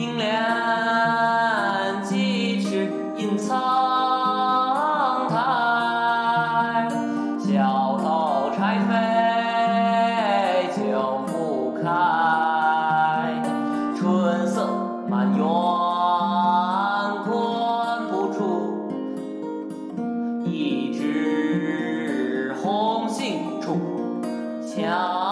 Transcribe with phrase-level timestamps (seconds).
[0.00, 0.32] 银莲
[2.02, 6.88] 几尺映苍苔，
[7.38, 8.90] 小楼柴扉
[10.74, 11.84] 久不开。
[13.94, 14.66] 春色
[15.06, 15.44] 满园
[17.26, 17.28] 关
[18.08, 18.40] 不住，
[20.46, 23.76] 一枝红杏出
[24.66, 25.29] 墙。